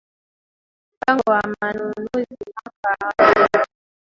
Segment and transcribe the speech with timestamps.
[0.95, 3.65] Mpango wa Manunuzi mwaka wa fedha